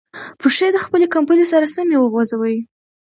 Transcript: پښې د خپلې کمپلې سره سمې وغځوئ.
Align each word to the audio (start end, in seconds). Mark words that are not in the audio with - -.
پښې 0.39 0.67
د 0.71 0.77
خپلې 0.85 1.05
کمپلې 1.15 1.45
سره 1.51 1.67
سمې 1.75 1.97
وغځوئ. 1.99 2.57